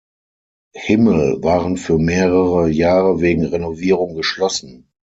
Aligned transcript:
Himmel" 0.73 1.43
waren 1.43 1.77
für 1.77 1.99
mehrere 1.99 2.67
Jahre 2.69 3.19
wegen 3.21 3.45
Renovierung 3.45 4.15
geschlossen. 4.15 4.89